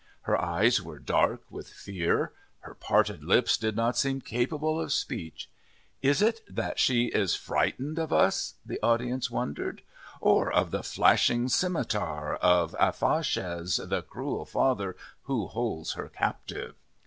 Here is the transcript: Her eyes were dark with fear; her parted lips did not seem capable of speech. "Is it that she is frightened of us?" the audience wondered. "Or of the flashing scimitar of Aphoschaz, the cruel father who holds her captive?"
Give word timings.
Her 0.21 0.35
eyes 0.43 0.81
were 0.81 0.97
dark 0.97 1.43
with 1.51 1.69
fear; 1.69 2.33
her 2.61 2.73
parted 2.73 3.23
lips 3.23 3.55
did 3.55 3.75
not 3.75 3.95
seem 3.95 4.19
capable 4.19 4.81
of 4.81 4.91
speech. 4.91 5.47
"Is 6.01 6.23
it 6.23 6.41
that 6.49 6.79
she 6.79 7.09
is 7.13 7.35
frightened 7.35 7.99
of 7.99 8.11
us?" 8.11 8.55
the 8.65 8.79
audience 8.81 9.29
wondered. 9.29 9.83
"Or 10.19 10.51
of 10.51 10.71
the 10.71 10.81
flashing 10.81 11.49
scimitar 11.49 12.37
of 12.37 12.75
Aphoschaz, 12.79 13.77
the 13.89 14.01
cruel 14.01 14.43
father 14.43 14.95
who 15.25 15.45
holds 15.45 15.93
her 15.93 16.09
captive?" 16.09 16.73